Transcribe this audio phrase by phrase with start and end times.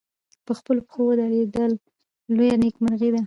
[0.45, 1.71] په خپلو پښو ودرېدل
[2.35, 3.19] لویه نېکمرغي ده.